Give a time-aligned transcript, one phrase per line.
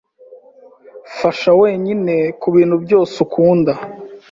[1.17, 3.73] Fasha wenyine kubintu byose ukunda.